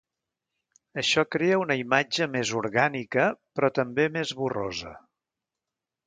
Això 1.01 1.23
crea 1.35 1.59
una 1.63 1.75
imatge 1.81 2.27
més 2.35 2.53
orgànica, 2.61 3.25
però 3.59 3.69
també 3.81 4.07
més 4.15 4.31
borrosa. 4.39 4.95